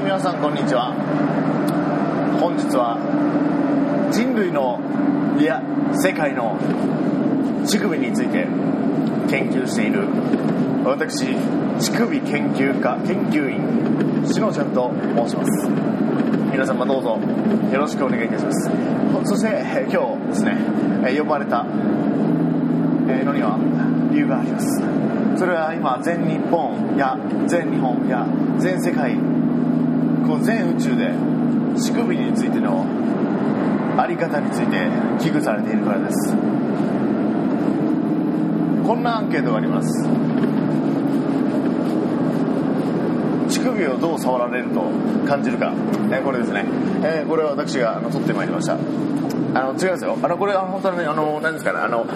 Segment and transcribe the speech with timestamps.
[0.00, 0.94] い皆さんこんにちは。
[2.40, 2.96] 本日は
[4.10, 4.80] 人類の
[5.38, 6.56] いや世界の
[7.66, 8.46] 乳首について
[9.28, 10.08] 研究している
[10.84, 11.36] 私
[11.78, 15.68] 乳首研究家研究員しのちゃんと申します。
[16.50, 17.18] 皆様どうぞ
[17.72, 18.70] よろしくお願いいたします。
[19.24, 19.48] そして
[19.92, 20.56] 今日ですね
[21.16, 23.58] 呼ばれたのには
[24.12, 24.82] 理由があります。
[25.36, 28.26] それは今全日本や全日本や
[28.58, 29.16] 全世界
[30.26, 31.12] こう全宇宙で
[31.76, 32.84] 乳首についての
[33.96, 34.88] あり方について
[35.22, 36.34] 危惧されているからです。
[38.86, 40.08] こんなアンケートがあります。
[43.48, 44.82] 乳首をどう触られると
[45.26, 45.72] 感じるか、
[46.12, 46.64] えこれですね、
[47.02, 48.76] えーこれは私があの取ってまいりました。
[49.54, 50.18] あの違いますよ。
[50.22, 52.06] あのこれは本当にねあの何ですかねあの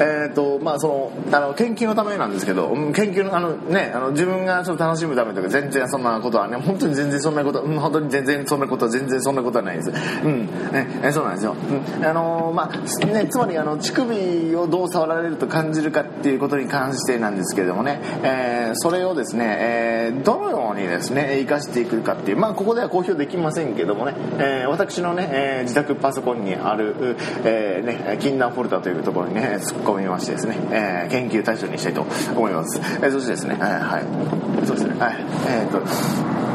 [0.00, 9.92] えっ、とまあそのあの研究のためなんですけど研究のあのねあの自分がちょっと楽しむためとか全然そんなことはね本当に全然そんなことうん本当に全然そんなことは全然そんなことはないです。
[10.24, 11.54] うんねえそうなんですよ、
[11.98, 32.02] うん、あのまあねつまりあの乳首をどう触られると感じるかっていうことに関してなんですけれどもね、えーそれをですね、えーどのようにですね生かしていくかっていうまあここでは公表できませんけどもね、えー私のね、えー自宅パソコンにあある、えーね、禁断フォルダというところにね突っ込みましてですね、えー研究対象にしたいと
[32.34, 34.66] 思います、えーそしてですね、はいはい。
[34.66, 35.16] そうですねはい。
[35.48, 36.53] えーと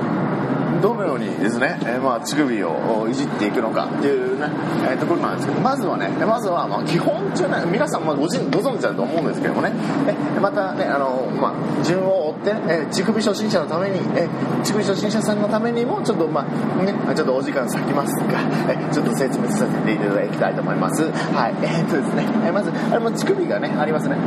[0.82, 4.48] どのようにですね、えーまあ、乳首をいじっていくのかっていうね、
[4.90, 9.72] えーところなんですけどまずはねまずはまあ基本中ね皆さんまあごじご存知だと思うんですけどもね
[10.08, 18.40] えまたねあの、まあ、順を追ってね、えー乳首初心者のために、えー乳首初心者さんのためにもちょっとまあねちょっとお時間割きますが、
[18.72, 21.04] えーちょっと説明させていただきたいと思います。
[21.04, 24.18] はいえー、っとですね、えーまずあれも乳首がねありますね。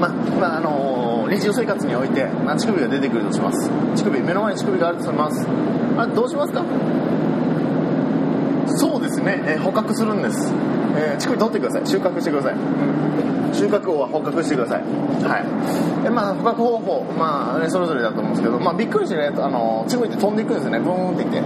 [0.00, 0.10] まあ
[0.40, 3.70] まああのー日常生活において、まあ、乳首が出てくるとします。
[3.94, 5.46] 乳首目の前に乳首があるとします。
[5.98, 6.64] あどうしますか？
[8.68, 10.52] そうですね、えー捕獲するんです、
[10.96, 11.86] えー乳首取ってください。
[11.86, 13.54] 収穫してください、うん。
[13.54, 14.82] 収穫王は捕獲してください。
[14.82, 15.40] は
[16.00, 16.02] い。
[16.04, 20.78] でまあ捕獲方法まあ、ね、それぞれだと思うんですけどまあびっくりしてねあの乳首って飛んでいくんですね。
[20.78, 21.42] ブーンっていって。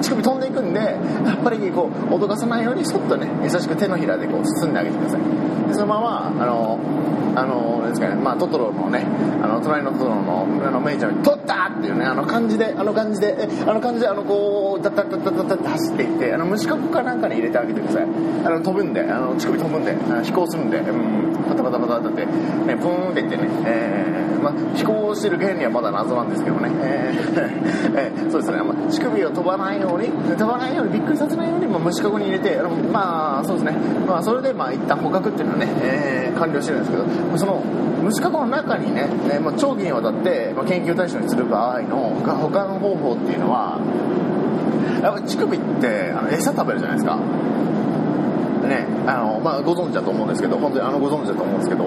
[0.00, 0.96] 乳首飛んでいくんでや
[1.34, 5.20] っぱりこう脅かさないようにそっとね優しく手のひらでこう包んであげてください。
[5.68, 6.78] でそのままあの
[7.36, 9.04] あのなんですかねまあトトロのね
[9.42, 18.06] あの隣のトトロのあのメイちゃんに「取った!」っていうねあの感じであの感じでえあの感じであのこうダッダッダッダッダッダッって走っていってあの虫かごかなんかに入れてあげてください
[18.44, 20.84] あの飛ぶんであの乳首飛ぶんで飛行するんで、うん、
[21.48, 33.76] パタパタパタってねプーンっていってね、えーまあ、飛行してる原理はまだ謎なんですけどね、えーえーそうですね、まあ、乳首を飛ばないように飛ばないようにびっくりさせないように、まあ、虫かごに入れてあのまあそうですね、
[34.06, 37.04] まあ、それでまあ一旦捕獲っていうのはね、えー完了してるんですけど
[37.36, 37.62] その
[38.02, 43.80] 虫かごの中にね、えーまあ、長期にわたって、まあ、研究対象にする場合の他他の方法っていうのは
[45.02, 47.16] やっぱ乳首ってあの餌食べるじゃないですか
[48.66, 51.84] ね、あの、まあ、ご存知だと思うんですけど、本当にあの、ご存知だと思うんですけど、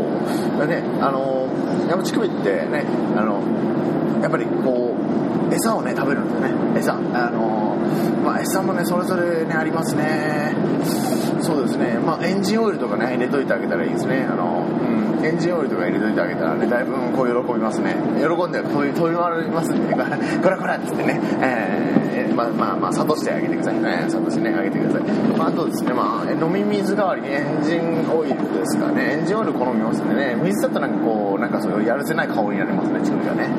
[0.66, 1.50] ね、あの、
[1.90, 2.86] やっぱ乳首ってね、
[3.18, 3.42] あの、
[4.22, 4.96] やっぱりこ
[5.50, 6.80] う、餌をね、食べるんですよね。
[6.80, 6.94] 餌。
[6.94, 7.78] あの、
[8.24, 10.56] まあ、餌もね、それぞれね、ありますね。
[11.42, 11.98] そうですね。
[12.00, 14.28] まあ、エンジンオイルとかね、入れといてあげたらいいですね。
[14.30, 14.59] あの、
[15.24, 17.96] エンジンオイルとか入れといてあげたらね、だいぶこう喜びますね。
[18.18, 19.94] 喜んで飛び飛び回りますんで、
[20.42, 24.06] こらこらっつってね、えー、まあまあまあ、諭してあげてくださいね。
[24.10, 25.02] 諭してね、あげてください。
[25.38, 29.18] まあ、あとですね、まあ、飲み水代わりにエンジンオイルですかね。
[29.20, 33.50] エンジンオイル好みますんでね、水だとなんかこう、なんかそういうやるせない顔になりますね、乳首がね。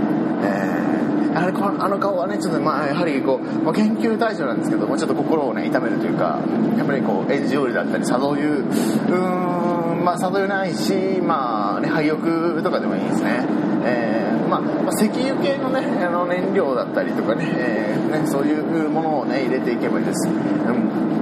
[0.43, 0.91] えー
[1.35, 6.41] やはりこのあの顔はね、ちょっとまあ、やはりこう、まあ、研究対象なんですけども、ちょっと心をね、痛めるというか、
[6.77, 9.70] やっぱりこう、エンジンオイルだったり、作動油、うーん、
[10.01, 13.45] まあ、作動油ないし、まあ、ね、廃浴とかでもいいですね。
[13.85, 20.29] えーまあ、石油系のね、あの燃料だったりとかね、えーね、そういうものをね、入れていけばいいです。
[20.29, 20.33] う
[20.73, 21.21] ん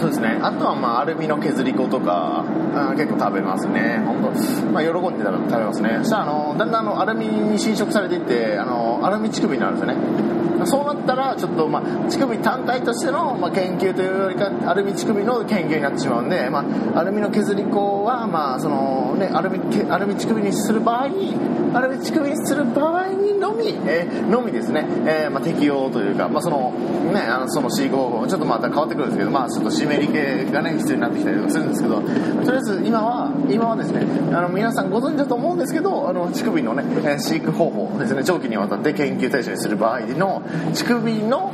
[0.00, 0.38] そうですね。
[0.40, 4.02] あとはまあアルミの削り粉とかあ結構食べますね。
[4.06, 5.98] 本当まあ喜んで食べますね。
[5.98, 10.39] そしたらあのだんだんあのアルミに侵食されていってあのアルミ乳首になるんですよね。
[10.66, 16.64] そうなったらちょっと、まあ、乳首単体としての、まあ、研究というよりかアルミ乳首の研究になってしまうんで、ま
[16.94, 19.60] あ、アルミの削り粉は、まあそのね、アルミ
[19.90, 21.34] アルミ乳首にする場合に
[21.74, 26.72] アルミ乳首にする場合にのみ、えー、のみですね、えーまあ、適用というか、まあその
[27.12, 30.12] ね、あのその飼育方法ちょっとまた変わってくるんですけど、まあ、ちょっと湿り気
[30.52, 32.06] が、ね、必要になってきたりとかするんですけどと
[32.52, 34.00] りあえず今は今はですね
[34.34, 40.42] あの皆さんご存知だと思うんですけどあの乳首のね、飼育方法ですね長期にわたって研究対象にする場合の
[40.72, 41.52] 乳首の、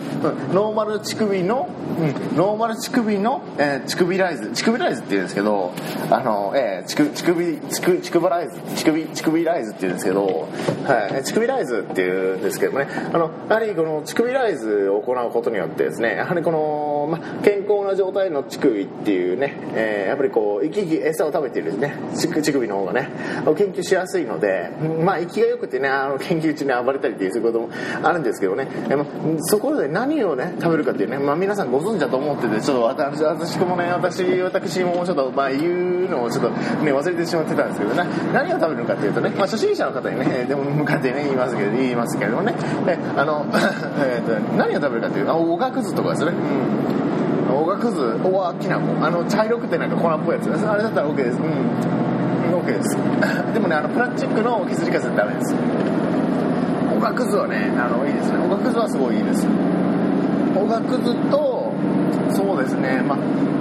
[0.52, 5.72] ノーマル乳首の、うん、ノーマル乳首の、えー、乳首ライズ乳首ライズって言うんですけど
[6.10, 10.48] あの、えー、乳首乳首乳首乳首ライズ乳首乳首ライズって言うんですけど、
[10.84, 12.88] はい、乳首ライズっていうんですけどもね。
[13.12, 16.58] あのやはりこの乳首ライズを行うことによってですねやはりこの、
[17.06, 23.10] ま、健康な状態の乳首っていうね、えー、やっぱりこう生き生き餌を食べているね乳首の方がね
[23.56, 24.70] 研究しやすいので
[25.04, 27.68] まあ生きが良くてねあの研究中に暴れたりっていうことも
[28.02, 29.06] あるんですけどね、えーま、
[29.42, 38.04] そこで何をね食べるかっていうね、まあ、皆さんご存知だと思っててちょっと私私もね私私もちょっとまあ言うのをちょっとね忘れてしまってたんですけどね。
[38.32, 42.52] 何を食べるのかっていうとね、まあ、初心者の方にねでも向かってね言いますけど言いますけどね。
[42.52, 43.46] ねあの
[44.04, 46.95] えーと何を食べるかっていうあおがくずとかですね、うん。
[47.52, 52.96] おがくずおわきな粉あの茶色くてなんか粉っぽいやつあれだったら OK ですうん OK です
[53.52, 55.54] でもねあのプラスチックの削りかすダメです
[56.96, 59.46] おがくずはねあのいいですねおがくずはすごいいいです
[60.56, 61.72] おがくずと
[62.34, 63.18] そうですねまあ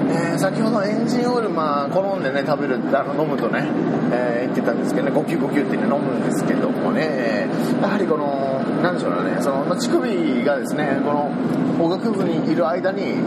[0.08, 3.68] えー、先ほどエンジンオイル、まあ、好んでね食べるあの飲むとね、
[4.14, 7.48] えー、言ってたんですけどね5球5球って、ね、飲むんですけどもね、
[7.82, 11.32] やはりこの何でしょうねその、乳首がですねこの
[11.84, 13.18] おがくずにいる間に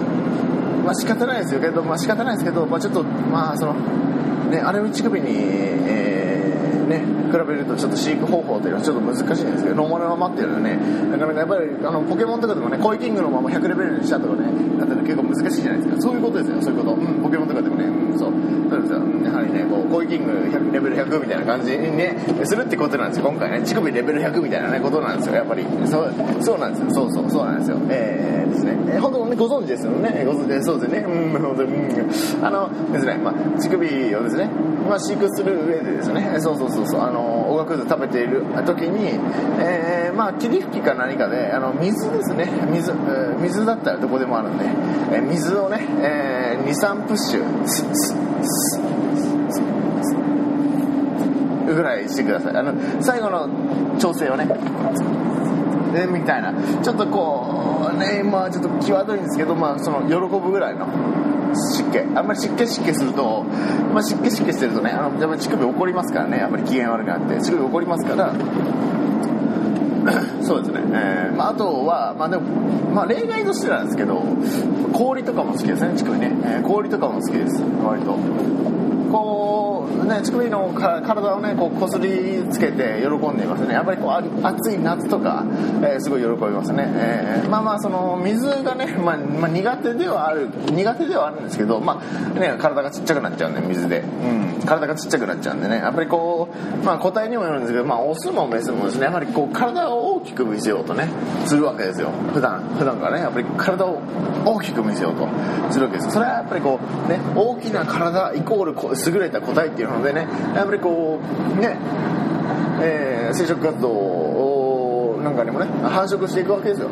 [0.89, 3.75] まあ仕方ないですよけど、まあ仕方ないですけど、まあちょっと、まあその、
[4.49, 10.77] ね、あれを乳首に、えー、ね、比べるとちょっと飼育方法というのはちょっと難しいんですけど、ノーマルのままっていうのはね、
[11.13, 14.49] なかなかやっぱりあのポケモンとかでもね、コイキングのまま100レベルにしたとかね、
[14.79, 16.01] だったら結構難しいじゃないですか。
[16.01, 16.95] そういうことですよ、そういうこと。
[16.95, 18.33] うん、ポケモンとかでもね、うん、そう。
[18.69, 19.01] そうですよ。
[19.25, 23.27] やはりね、こう、コイキング100レベル100みたいな感じにね、するってことなんですよ。
[23.27, 25.65] 今回ね、乳首レベル100みたいなね、ことなんですよ、やっぱり。
[25.87, 26.91] そう、そうなんですよ。
[26.91, 27.79] そうそう、そうなんですよ。
[27.89, 28.73] えー、ですね。
[28.89, 30.25] えー、本当にご存知ですよね。
[30.25, 30.99] ご存知で、そうですね。
[30.99, 32.45] うん、本当に、うん。
[32.45, 34.51] あの、ですね、まあ、乳首をですね、
[34.89, 39.19] まあ、飼育する上でですね、そうそうそうそう、あの、おがくず食べている時に、
[39.61, 42.93] えー、まあ、霧吹きか何かで、あの、水ですね、水、
[43.41, 44.65] 水だったらどこでもあるんで、
[45.13, 48.89] えー、水をね、えー、2、3プッシュ、スッスッスッ
[51.75, 52.57] ぐらいしてください。
[52.57, 52.73] あの、
[53.03, 53.49] 最後の
[53.99, 54.47] 調整をね、
[55.93, 56.53] ね、みたいな。
[56.83, 60.87] ちょっとこう、ね、まあちょっと際どいんですけど、まあその、喜ぶぐらいの
[61.55, 61.99] 湿気。
[61.99, 63.45] あんまり湿気湿気すると、
[63.93, 68.33] まあ湿気湿気してるとね、あの、やっぱり乳首怒りますからね、やっぱり機嫌悪くなって、乳首怒りますから、
[70.43, 70.81] そうですね。
[70.93, 72.45] えー、まあ、あとは、まあでも、
[72.93, 74.23] まあ例外としてなんですけど、
[74.93, 76.33] 氷とかも好きですね、乳首ね。
[76.45, 78.17] えー、氷とかも好きです、割と。
[79.11, 83.75] こう、ね、乳首の体をね、こう、こすりつけて喜んでいますね。
[83.75, 85.45] やっぱりこう、暑い夏とか、
[85.83, 86.89] えー、すごい喜びますね。
[86.95, 94.01] えー、まあまあ、その、水がね、まあ、まあ、苦手ではある、苦手ではあるんですけど、まあ、ね、体がちっちゃくなっちゃうんで、水で。
[94.01, 96.49] うん、体がちっちゃくなっちゃうんでね、やっぱりこ
[96.83, 101.09] う、まあ、個体にもよるんですけど、まあ、オスもメスもですね、やはりこう、体を大きく見せようとね、
[101.47, 102.11] するわけですよ。
[102.33, 104.01] 普段、普段からね、やっぱり体を
[104.45, 105.29] 大きく見せようと
[105.71, 106.11] するわけです。
[106.11, 108.75] それはやっぱりこう、ね、大きな体イコール
[109.07, 111.77] 優れた個体っていうのでねやっぱりこうね、
[112.83, 116.89] えー、生殖活動をなんかにもね繁殖していくわけですよ。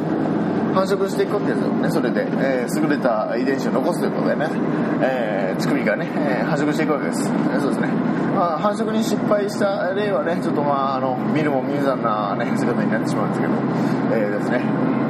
[0.76, 4.50] 繁殖していくわけですよねそれで、えー、優れた遺伝子を残すということでね、
[5.00, 13.54] えー、乳首がね、えー、繁殖していくわけです、えー、そうですね、まあ、繁殖に失敗した例はねちょっとまああの見るも見ざんな、ね、姿になってしまうんですけど
[14.12, 15.05] えー、ですね。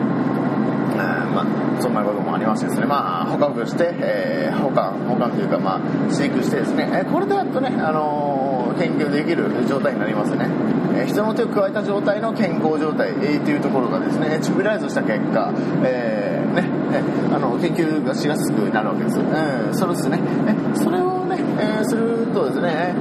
[0.96, 1.46] まあ、
[1.80, 10.48] そんなこともありましてですね、まあ、捕獲して、えー、保管、保管というか、まあ、飼育してですね、えー、これでやっとね、あのー、研究できる状態になりますね。
[10.94, 15.52] えー、人の手を加えた状態の健康状態、えー、というところがですね、チュビライズした結果、
[15.84, 17.02] えー、ね、え
[17.34, 19.18] あの、研究がしやすくなるわけです。
[19.18, 20.20] えー、それですね。
[20.46, 22.94] えそれをね、えー、するとですね、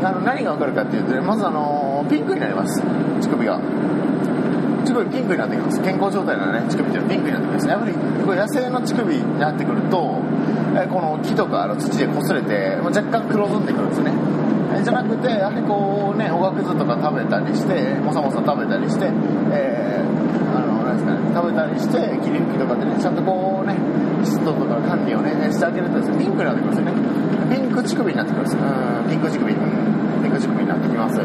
[0.00, 2.82] うん、あの何がわかるかっていうとね、まずあのピンクになります。
[3.20, 3.60] 乳首が。
[4.84, 5.80] 乳首ピンクになってきます。
[5.82, 7.72] 健康状態のね乳首っていうのはピンクになってきますね。
[7.72, 10.20] やっぱりこれ野生の乳首になってくると、
[10.76, 14.12] えこの木とかの土で擦れて若干黒ずんでくるんですね。
[14.82, 19.06] じゃなくてやはりこうねおがくずとか食べたりしてもさもさ食べたりして、
[19.52, 23.76] えー、あのなんですかね食べたりして切り抜きとかでねちゃんとこうね
[24.24, 26.92] 湿度とか管理をねしてあげるとですねピンクになってきますよね。
[27.52, 28.56] ピンク乳首になってくるんです。
[28.56, 29.60] うんピンク乳首、うん、
[30.22, 31.16] ピンク乳首になってきます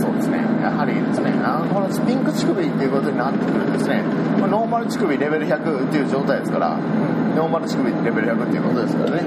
[0.00, 0.38] そうですね。
[0.62, 4.02] やはりですねあここのピンク乳首っていうことになってくるとですね、
[4.38, 9.26] まあ、ノーマル乳首レベル100っていう状態ですから、ノーマル乳首レベル100っていうことですからね、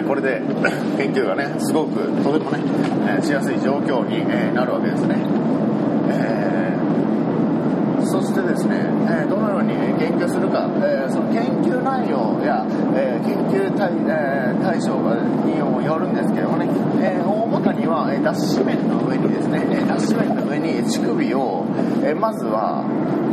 [0.00, 0.40] うん、これで
[0.96, 2.58] 研究がねすごくとてもね、
[3.20, 5.16] えしやすい状況に、えなるわけですね、
[6.08, 14.94] えー、そしてですね、えどのように研究するか、えその研究内容や、え研究対,、え対象
[15.46, 16.68] によるんですけどもね、
[17.00, 21.64] え大まかには脱脂綿の上にですね脱脂綿の上に乳首を、
[22.04, 22.84] えまずは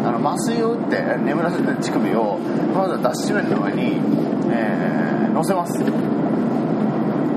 [0.06, 2.40] あの麻酔を打って眠らせて乳首を
[2.74, 3.98] まずは脱脂綿の上に、
[4.52, 5.80] えー、乗せます。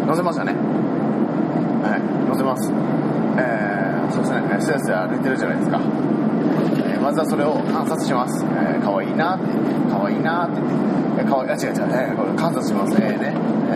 [0.06, 0.52] 乗せましたね。
[1.82, 2.70] はい乗せます。
[3.38, 4.60] えー、そうですね。
[4.60, 5.80] 先生歩いてるじゃないですか、
[7.02, 10.74] まずはそれを観察します、えー、かわいいなって言ってかわいいなって言って、
[11.20, 13.18] えー、かわいいあ違う違う、えー、これ観察しますね。
[13.18, 13.34] ね、
[13.70, 13.74] え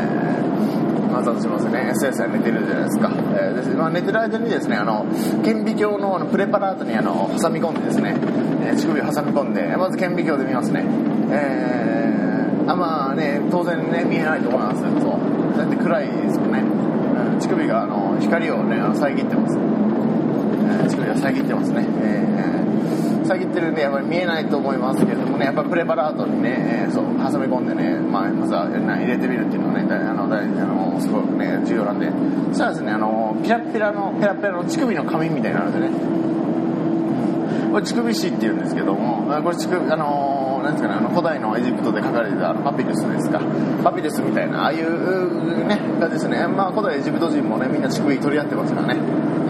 [1.10, 3.68] ー、観察しますね先生寝てるじゃないですか、えーです。
[3.74, 5.04] まあ、寝てる間にですねあの
[5.42, 8.14] 顕微鏡のあのプレパラートにあの挟み込んでですね、
[8.62, 10.84] えー、乳首を挟み込んでまず顕微鏡で見ますね。
[11.30, 15.18] えー、あまあね当然ね見えないと思いますと
[15.58, 19.56] だって暗いですよね、うん、乳首があの光をね遮ってます、
[20.66, 32.10] えー、乳首が遮ってますね、えー、遮ってるんでやっぱり見えないと思いますけれどもねやっぱプレパラートにね、えー、そう挟み込んでね、まあ、まずは入れてみるっていうのはねあの大あのすごくね重要なんで。
[32.48, 36.16] そしたらですねあのピラピラのペラペラの乳首の紙みたいになるんでね。
[37.70, 43.40] これ乳首紙っていうんですけどもこれ乳首あのなんですかねあの古代のエジプトで書かれてたあのパピルスですか。
[43.84, 46.46] パピルスみたいなああいうねがですね。
[46.46, 49.00] まあ古代エジプト人もねみんな乳首取り合ってますからね、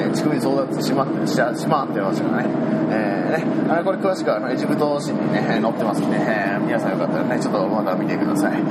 [0.01, 2.77] え乳争奪しまってししまってましたからね。
[2.89, 8.63] えー、ねあれこれ詳しくあのエジプト史にね載ってますんで、えー、皆さんよかったらねちょっとまた見てください、はい。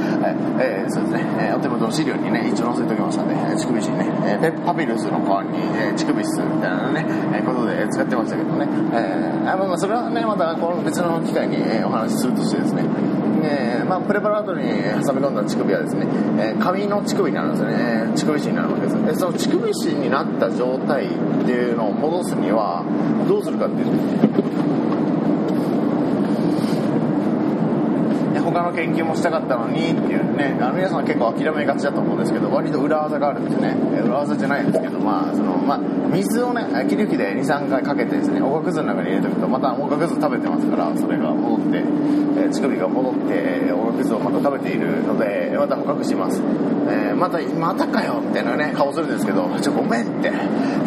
[0.63, 7.05] えー、そうですね、えー、お手元の資料にね一応載せておきましたんで、え乳首紙ね、えー、パピルスの代わりに、えー、乳首質みたいなね、
[7.35, 12.83] えー、ことで使ってましたけどね、えーあまあそれはねまたこの別の機会に、えお話しするとしてですね
[13.45, 14.63] えーまあ、プレパラートに
[15.05, 16.07] 挟み込んだ乳首はですね、
[16.39, 21.09] えー、紙の乳首になるんですよね、乳首芯になるわけですでその乳首芯になった状態っ
[21.45, 22.83] ていうのを戻すには
[23.27, 23.85] どうするかっていう。
[23.85, 24.74] と
[28.55, 33.75] 他の研究もしたかったのにっていうねあの皆さん結構諦めがちだと思うんですけど割と裏技があるんですね。
[34.01, 41.83] 裏技じゃないんですけどまあそのまあ水をね切り器で23回かけてですねおがくずの中に入れておくとまたおがくず食べてますからそれが戻って、
[42.39, 50.31] え、乳首が戻っておがくずをまた食べているのでまた捕獲します、えー、またまたかよみたいなね顔するんですけどちょごめんって。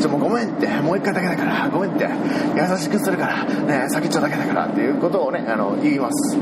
[0.00, 0.68] ちょもうごめんって。
[0.80, 2.08] もう一回だけだからごめんって。
[2.56, 6.38] 優しくするからね先っちょだけだからっていうことをねあの言います。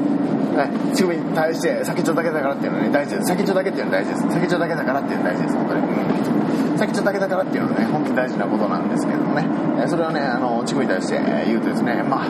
[0.57, 3.29] はい、乳首に対して先っちょだけだからっていうのはね大事です。
[3.29, 4.33] 先っちょだけっていうのは大事です。
[4.33, 5.57] 先っちょだけだからっていうのは大事です。
[5.57, 9.45] 本当に、うん、先っちょだけだからっていうのはね本当に大事なことなんですけどもね、
[9.85, 12.29] えそれはねあの乳首に対して言うとですねまあ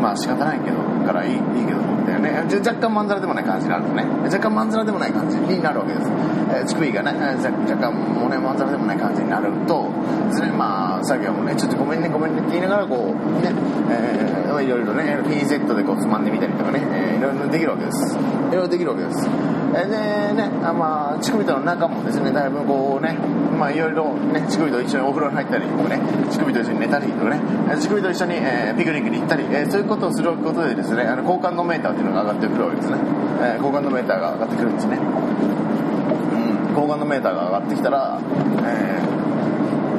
[0.00, 2.44] まあ仕方ないけどからいいいいけどもみたいなね。
[2.46, 4.12] 若干まんざらでもない感じになるんですね。
[4.24, 6.10] 若干まんざらでもない感じになるわけです、
[6.54, 9.90] え、乳首がね若干もうねまんざらでもない感じになると
[10.28, 13.52] ですねまあ作業もねちょっとごめんねごめんねって言いながらこうね、
[13.90, 16.80] えー、いろいろねピンセットでこうつまんでみたりとかね、
[17.14, 18.16] え、いろいろできるわけです。
[18.16, 19.28] いろいろできるわけです。
[19.74, 19.96] えで
[20.34, 23.18] ねあまあ乳首との中もですねだいぶこうね
[23.58, 27.40] まあいろいろね乳首と一緒にお風呂に入ったりとかね乳首と一緒に寝たりとかね
[27.76, 32.98] 乳首と一緒に、えー、ピクニックに行ったり、えー、そういうことをすることでですねあの好感度メーターっていうのが上がってくるわけですね、
[33.42, 34.96] えー、好感度メーターが上がってくるんですね。
[34.96, 38.20] うん好感度メーターが上がってきたら
[38.64, 39.00] え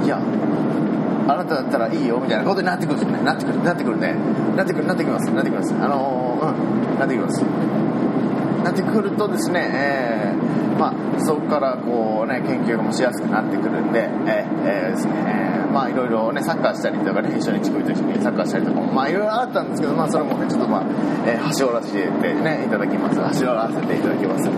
[0.01, 0.19] ー、いや
[1.27, 3.23] あなただったらいいよみたいなことになってくるんですよね。
[3.23, 4.15] なってくるなってくるね。
[4.55, 5.31] なってくるなってきます。
[5.31, 5.73] なってきます。
[5.73, 6.99] あのー、うん。
[6.99, 7.43] なってきます。
[8.63, 20.83] なってくるとですね、えー、まあ、そこからこうね、研究もしやすくなってくるんで、えー、えー、ですね、まあいろいろね、サッカーしたりとかね、一緒にチコイと一緒にサッカーしたりとかも、まあいろいろあったんですけど、まあそれもね、ちょっとまあ、
[21.27, 23.41] えー、橋折らせてね、いただきます。
[23.41, 24.49] 橋折らせていただきます。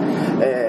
[0.42, 0.67] えー、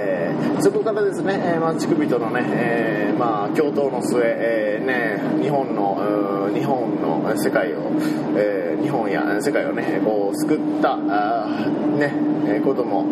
[0.61, 7.93] そこからですね、えー、まあ乳首とのね、えー、まあ共闘の末、えー、ね、日本の、日本の世界を、
[8.37, 11.67] えー、日本や世界をね、こう救った、あ
[11.99, 13.07] ね、ことも、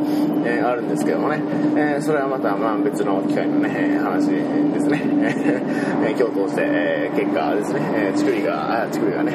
[0.45, 1.41] えー、あるんですけどもね、
[1.77, 5.03] えー、それはまたまあ別の機会のね、話ですね。
[6.05, 9.33] えー、共闘して、えー、結果ですね、えー、乳首が、乳首がね、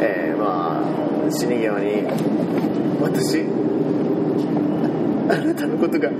[0.00, 0.82] えー、ま
[1.28, 2.06] あ、死に際に、
[3.00, 3.44] 私、
[5.30, 6.14] あなたのことが好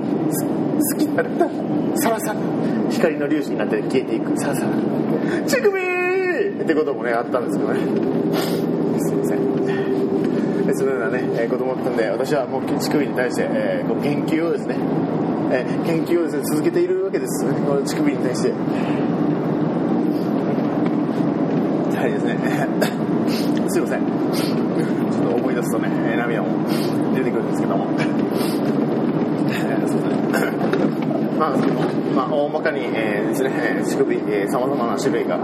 [0.97, 1.49] きだった。
[2.01, 2.41] さらさら、
[2.91, 4.37] 光の粒子になって消えていく。
[4.39, 4.69] さらさら。
[5.47, 5.81] 乳首
[6.63, 7.81] ってこともね、あったんですけどね。
[9.01, 9.41] すいません。
[10.73, 14.77] そのようなね、えー、子供だったんで、私はもう乳首に対して、えー、研究をですね、
[15.51, 18.53] えー、研究をですね、続けているわけですね、この乳首に対して。
[21.99, 23.01] はいですね。
[23.81, 26.49] いませんちょっと思い出すとね涙も
[27.15, 27.99] 出てくるんですけどもそう
[29.49, 29.65] です
[30.05, 31.57] ねまあ、
[32.15, 35.39] まあ、大まかに、えー、ですね、乳首、えー、様々な種類が、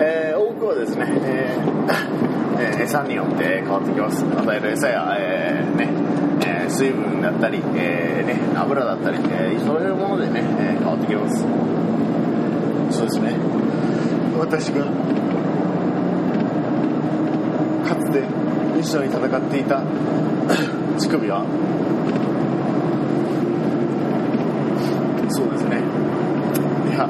[0.00, 4.24] えー、多くはですね、えー、 餌によって変わってきます。
[4.24, 5.88] 与える餌や、えー、ね、
[6.46, 11.44] えー、水分だったり、えー、ね、油だったり、えー、そういうものでね、えー、変わってきます。
[12.90, 13.34] そうですね。
[14.38, 14.86] 私が、
[17.86, 18.22] かつて
[18.80, 19.82] 一緒に戦っていた
[20.96, 21.44] 乳首は、
[25.32, 25.78] そうですね。
[26.90, 27.08] いや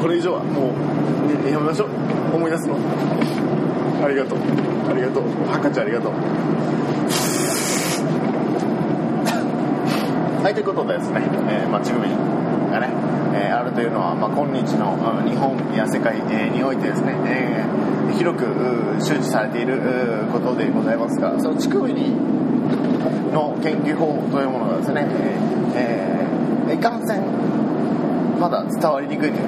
[0.00, 1.88] これ以上はもうやめましょう。
[2.34, 2.76] 思い出すの。
[4.04, 4.38] ありがとう。
[4.88, 5.24] ありがとう。
[5.52, 6.12] 赤ちゃんありがとう。
[10.46, 12.06] はいということでですね、えー、まあ、乳首
[12.70, 12.86] がね、
[13.34, 14.94] えー、あるというのは、まあ、今日の
[15.26, 18.46] 日本や世界、えー、においてですね、えー、広く
[19.02, 22.14] 周知されていることでございますがその乳首に
[23.34, 25.08] の研究方法というものがですね、
[25.74, 26.35] えー、
[26.72, 27.22] いかんせん
[28.40, 29.42] まだ伝わりにくいという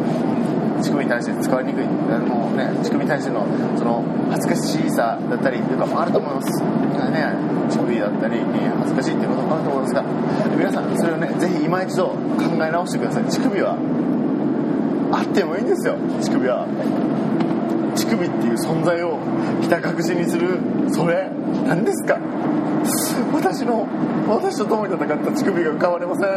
[0.80, 3.44] 乳首に対して伝わりにくいあの、ね、乳首に対しての
[3.76, 7.34] その恥ずかしさだったりというかもあると思います、ね、
[7.70, 10.02] 乳首だったり恥ずかしいっていうこともあると思うんですが
[10.56, 12.14] 皆さんそれをねぜひ今一度考
[12.64, 13.24] え直してください。
[13.24, 13.76] 乳首は
[15.12, 15.96] あってもいいんですよ。
[16.20, 16.66] 乳首は。
[17.96, 19.18] 乳首っていう存在を
[19.62, 20.58] ひた隠しにする
[20.90, 21.30] それ
[21.66, 22.18] 何ですか？
[23.38, 23.86] 私の
[24.28, 26.28] 私と共に戦った乳首が浮かばれません。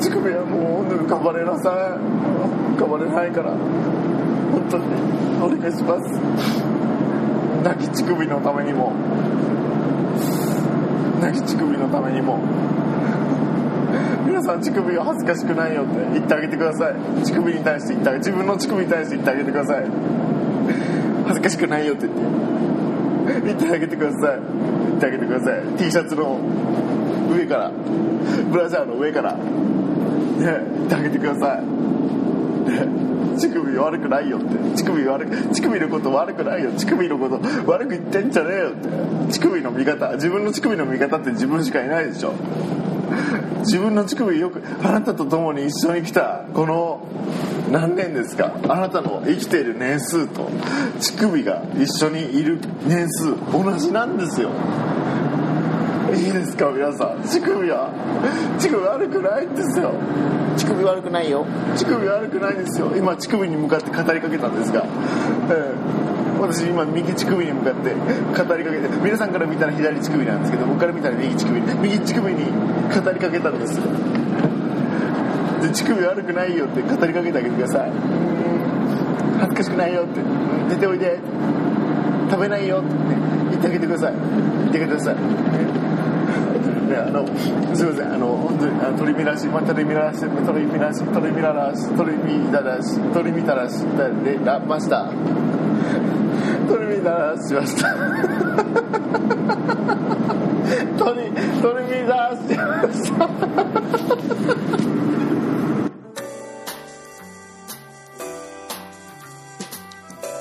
[0.00, 1.74] 乳首はもう浮かばれなさい
[2.74, 4.84] 浮かばれないから本当に
[5.40, 6.18] お願いします。
[7.62, 8.92] 泣き乳首のためにも。
[11.20, 12.40] 泣き乳首のためにも。
[14.26, 16.94] 皆さん乳首は恥ずかしくないよって言ってあげてください。
[17.22, 19.86] 乳首に対して言ってあげ自分の乳首に対して言ってあげてください。
[21.26, 22.22] 恥ずかしくないよって言って
[23.46, 24.40] 言ってあげてください。
[24.98, 25.62] ってあげてください。
[25.78, 26.38] T シャツの
[27.30, 27.70] 上から
[28.50, 29.34] ブラジャーの上から。
[29.34, 29.40] ね
[30.38, 30.54] 言
[30.86, 31.62] ってあげてください。
[31.62, 34.48] ね乳首悪くないよって。
[34.76, 36.72] 乳首悪く乳首のこと悪くないよ。
[36.76, 38.88] 乳首のこと悪く言ってんじゃねえよって。
[39.32, 40.12] 乳首の味方。
[40.14, 42.34] 自分の乳首の味方って自分しかいないでしょ。
[43.60, 47.06] 自分の乳首よくあなたと共に一緒に来たこの
[47.70, 48.52] 何年ですか？
[48.68, 50.48] あなたの生きている年数と
[51.00, 54.50] 乳首が一緒にいる年数同じなんですよ。
[56.14, 56.70] いいですか？
[56.70, 57.22] 皆さん。
[57.22, 57.92] 乳首は？
[58.58, 59.92] 乳首悪くないんですよ。
[60.56, 61.46] 乳首悪くないよ。
[61.76, 62.90] 乳首悪くないんですよ。
[62.96, 64.84] 今乳首に向かって語りかけたんですが、
[65.50, 73.84] えー、私今右乳首に向かって語りかけて皆さんから見たら左乳首なんですけど僕から見たら右乳首右乳首に語りかけたんですよ
[75.60, 77.92] 乳首悪くないよって語りかけてあげてください。
[79.40, 80.20] 恥ずかしくないよって
[80.74, 81.18] 出ておいで。
[82.30, 82.88] 食べないよって
[83.50, 84.12] 言ってあげてください。
[84.12, 84.20] 言
[84.68, 87.26] ってあげてください、あの、
[87.74, 93.84] すみません、あの、本当に、あの取り乱し、まあ、取り乱し、取り乱し、取り乱し、取り乱し、取り乱し、
[94.24, 95.10] で、らました。
[96.68, 97.94] 取り乱しました。
[100.98, 101.30] 取り、
[101.62, 102.57] 取り乱し。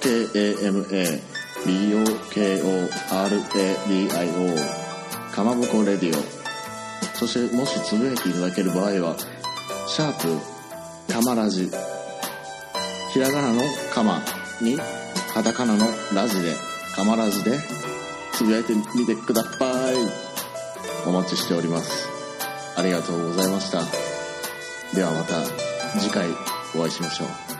[0.00, 0.50] KAMABOKORADIO
[5.32, 6.40] かまぼこレディオ
[7.20, 9.14] そしてもしつぶやいていただける場合は、
[9.86, 10.40] シャープ、
[11.12, 11.70] かまラジ。
[13.12, 13.60] ひらがなの
[13.92, 14.22] かま
[14.62, 14.78] に、
[15.34, 15.84] カタカナの
[16.14, 16.54] ラジで、
[16.96, 17.58] かまラジで、
[18.32, 19.96] つぶやいてみてください。
[21.06, 22.08] お待ちしております。
[22.74, 23.82] ありがとうございました。
[24.96, 25.42] ではまた
[26.00, 26.26] 次回
[26.74, 27.59] お会いしましょう。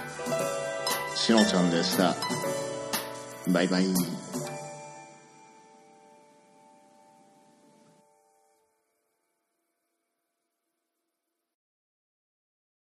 [1.30, 2.16] しのちゃんでした。
[3.52, 4.19] バイバイ。